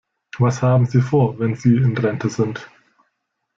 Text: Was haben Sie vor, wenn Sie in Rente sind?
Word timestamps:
Was 0.39 0.63
haben 0.63 0.87
Sie 0.87 0.99
vor, 0.99 1.37
wenn 1.37 1.53
Sie 1.53 1.75
in 1.77 1.95
Rente 1.95 2.27
sind? 2.27 2.67